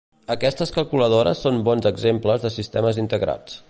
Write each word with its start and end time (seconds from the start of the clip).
Aquestes 0.35 0.73
calculadores 0.77 1.43
són 1.47 1.61
bons 1.69 1.91
exemples 1.93 2.47
de 2.49 2.55
sistemes 2.59 3.05
integrats. 3.09 3.59